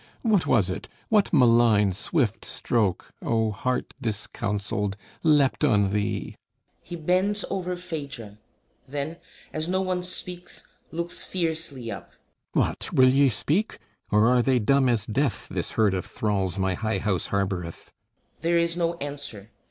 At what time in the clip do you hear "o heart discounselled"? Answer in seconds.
3.21-4.95